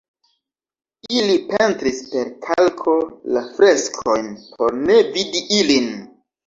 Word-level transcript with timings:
Ili 1.17 1.35
pentris 1.51 2.01
per 2.15 2.33
kalko 2.47 2.97
la 3.37 3.47
freskojn 3.59 4.35
por 4.51 4.83
ne 4.91 5.01
vidi 5.17 5.49
ilin. 5.63 5.91